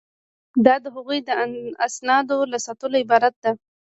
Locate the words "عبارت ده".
3.03-3.51